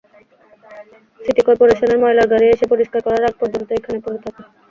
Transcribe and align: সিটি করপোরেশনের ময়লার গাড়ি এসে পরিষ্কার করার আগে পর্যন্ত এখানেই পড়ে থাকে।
সিটি 1.19 1.41
করপোরেশনের 1.43 2.01
ময়লার 2.01 2.27
গাড়ি 2.31 2.45
এসে 2.47 2.65
পরিষ্কার 2.71 2.99
করার 3.03 3.21
আগে 3.21 3.39
পর্যন্ত 3.41 3.69
এখানেই 3.71 4.03
পড়ে 4.05 4.19
থাকে। 4.23 4.41